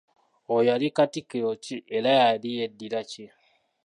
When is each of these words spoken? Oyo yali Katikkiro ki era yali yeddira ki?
Oyo 0.53 0.63
yali 0.69 0.87
Katikkiro 0.97 1.51
ki 1.63 1.75
era 1.97 2.11
yali 2.21 2.49
yeddira 2.57 3.01
ki? 3.11 3.25